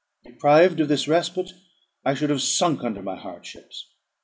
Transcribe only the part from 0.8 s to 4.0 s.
this respite, I should have sunk under my hardships.